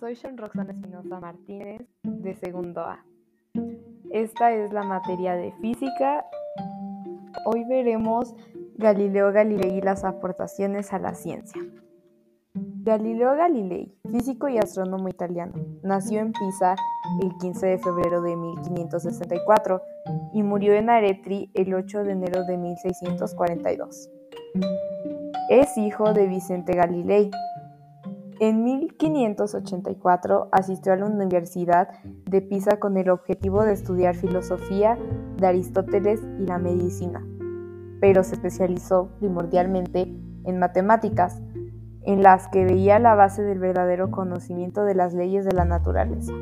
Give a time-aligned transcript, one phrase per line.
[0.00, 3.04] Soy Sean Roxana Espinosa Martínez de segundo A.
[4.10, 6.26] Esta es la materia de física.
[7.44, 8.34] Hoy veremos
[8.76, 11.62] Galileo Galilei y las aportaciones a la ciencia.
[12.54, 16.76] Galileo Galilei, físico y astrónomo italiano, nació en Pisa
[17.22, 19.82] el 15 de febrero de 1564
[20.32, 24.10] y murió en Aretri el 8 de enero de 1642.
[25.48, 27.30] Es hijo de Vicente Galilei,
[28.40, 31.88] en 1584 asistió a la Universidad
[32.24, 34.98] de Pisa con el objetivo de estudiar filosofía
[35.38, 37.24] de Aristóteles y la medicina,
[38.00, 41.40] pero se especializó primordialmente en matemáticas,
[42.02, 46.32] en las que veía la base del verdadero conocimiento de las leyes de la naturaleza.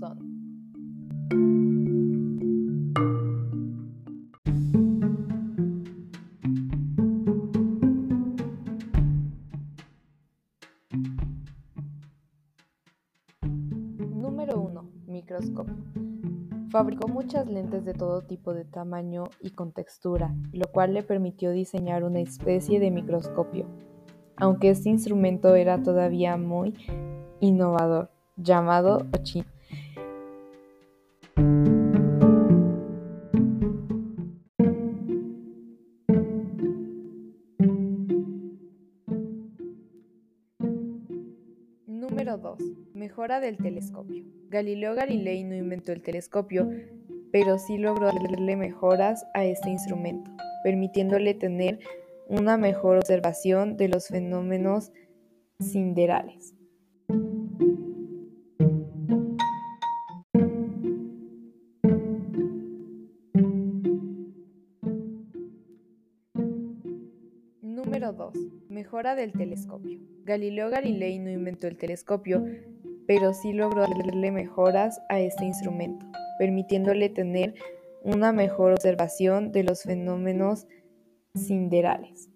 [0.00, 0.18] Son
[14.10, 14.90] Número 1.
[15.06, 15.74] Microscopio.
[16.70, 21.52] Fabricó muchas lentes de todo tipo de tamaño y con textura, lo cual le permitió
[21.52, 23.66] diseñar una especie de microscopio,
[24.36, 26.74] aunque este instrumento era todavía muy
[27.40, 29.44] innovador, llamado Ochin.
[41.86, 42.58] Número 2.
[42.94, 44.24] Mejora del telescopio.
[44.48, 46.70] Galileo Galilei no inventó el telescopio,
[47.32, 50.30] pero sí logró darle mejoras a este instrumento,
[50.62, 51.80] permitiéndole tener
[52.28, 54.92] una mejor observación de los fenómenos
[55.58, 56.54] siderales.
[67.96, 68.34] Número 2.
[68.68, 69.98] Mejora del telescopio.
[70.24, 72.44] Galileo Galilei no inventó el telescopio,
[73.06, 76.04] pero sí logró darle mejoras a este instrumento,
[76.38, 77.54] permitiéndole tener
[78.02, 80.66] una mejor observación de los fenómenos
[81.34, 82.28] siderales.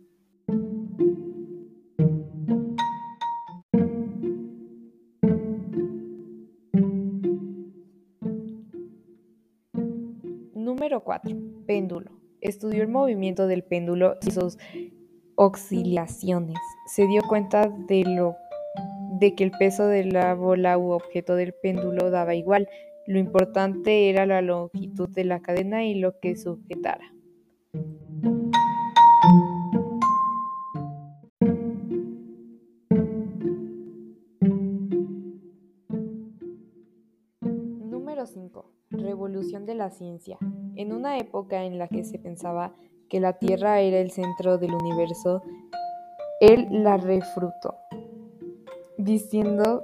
[10.54, 11.36] Número 4.
[11.66, 12.12] Péndulo.
[12.40, 14.56] Estudió el movimiento del péndulo y sus
[15.42, 16.58] oscilaciones.
[16.84, 18.36] Se dio cuenta de, lo,
[19.18, 22.68] de que el peso de la bola u objeto del péndulo daba igual.
[23.06, 27.14] Lo importante era la longitud de la cadena y lo que sujetara.
[37.40, 38.70] Número 5.
[38.90, 40.36] Revolución de la ciencia.
[40.76, 42.74] En una época en la que se pensaba
[43.10, 45.42] que la Tierra era el centro del universo,
[46.40, 47.74] él la refrutó,
[48.96, 49.82] diciendo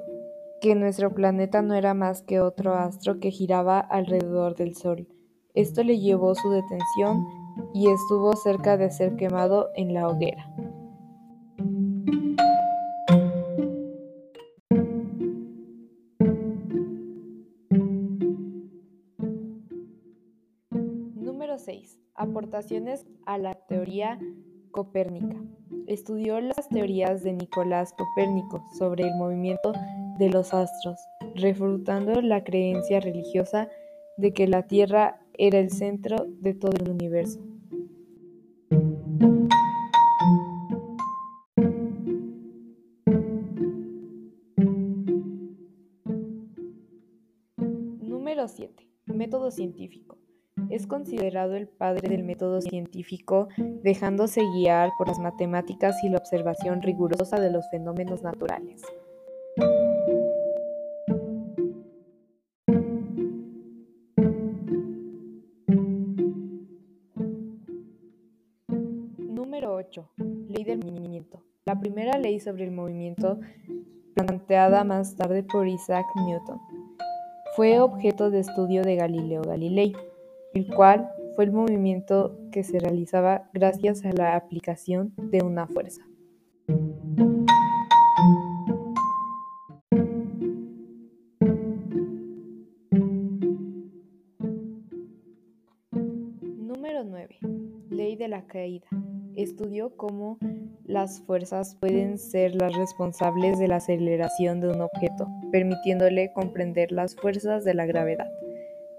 [0.61, 5.07] que nuestro planeta no era más que otro astro que giraba alrededor del Sol.
[5.53, 7.27] Esto le llevó su detención
[7.75, 10.47] y estuvo cerca de ser quemado en la hoguera.
[21.57, 21.99] Número 6.
[22.15, 24.19] Aportaciones a la teoría
[24.73, 25.37] copérnica.
[25.87, 29.73] Estudió las teorías de Nicolás Copérnico sobre el movimiento
[30.19, 30.99] de los astros,
[31.35, 33.71] refutando la creencia religiosa
[34.19, 37.41] de que la Tierra era el centro de todo el universo.
[48.03, 48.87] Número 7.
[49.07, 50.16] Método científico.
[50.69, 56.83] Es considerado el padre del método científico, dejándose guiar por las matemáticas y la observación
[56.83, 58.83] rigurosa de los fenómenos naturales.
[69.19, 70.11] Número 8.
[70.49, 71.43] Ley del movimiento.
[71.65, 73.39] La primera ley sobre el movimiento,
[74.15, 76.61] planteada más tarde por Isaac Newton,
[77.55, 79.95] fue objeto de estudio de Galileo Galilei
[80.57, 86.01] el cual fue el movimiento que se realizaba gracias a la aplicación de una fuerza.
[95.93, 97.37] Número 9.
[97.91, 98.87] Ley de la caída.
[99.35, 100.39] Estudió cómo
[100.85, 107.15] las fuerzas pueden ser las responsables de la aceleración de un objeto, permitiéndole comprender las
[107.15, 108.31] fuerzas de la gravedad.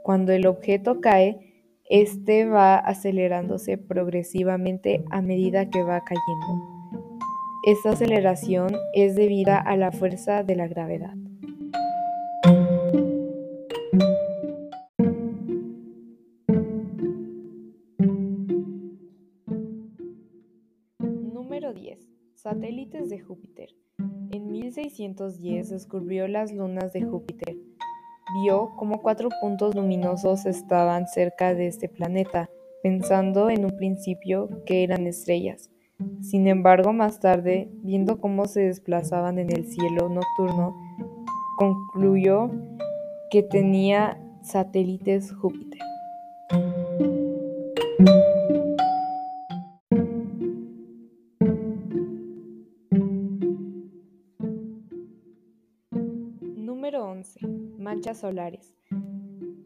[0.03, 1.46] Cuando el objeto cae,
[1.89, 6.77] éste va acelerándose progresivamente a medida que va cayendo.
[7.65, 11.15] Esta aceleración es debida a la fuerza de la gravedad.
[20.99, 21.99] Número 10.
[22.35, 23.69] Satélites de Júpiter.
[24.31, 27.57] En 1610 descubrió las lunas de Júpiter.
[28.41, 32.51] Vio cómo cuatro puntos luminosos estaban cerca de este planeta,
[32.83, 35.71] pensando en un principio que eran estrellas.
[36.21, 40.75] Sin embargo, más tarde, viendo cómo se desplazaban en el cielo nocturno,
[41.57, 42.51] concluyó
[43.31, 45.81] que tenía satélites Júpiter.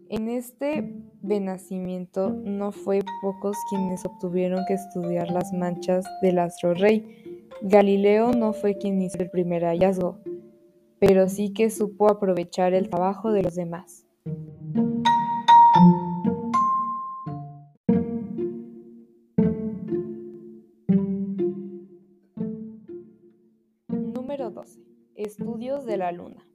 [0.09, 7.03] En este venacimiento no fue pocos quienes obtuvieron que estudiar las manchas del astro rey.
[7.61, 10.19] Galileo no fue quien hizo el primer hallazgo,
[10.99, 14.05] pero sí que supo aprovechar el trabajo de los demás.
[23.89, 24.79] Número 12.
[25.15, 26.45] Estudios de la Luna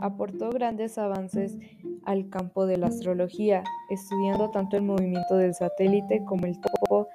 [0.00, 1.58] aportó grandes avances
[2.04, 7.08] al campo de la astrología, estudiando tanto el movimiento del satélite como el tiempo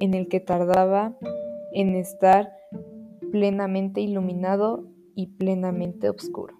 [0.00, 1.16] en el que tardaba
[1.72, 2.52] en estar
[3.32, 6.54] plenamente iluminado y plenamente oscuro.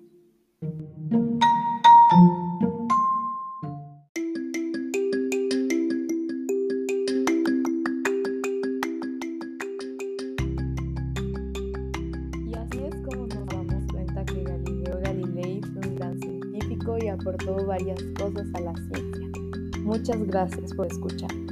[17.04, 19.28] Y aportó varias cosas a la ciencia.
[19.82, 21.43] Muchas gracias por escuchar.